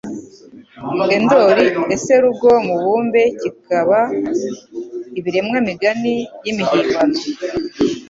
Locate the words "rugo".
2.23-2.49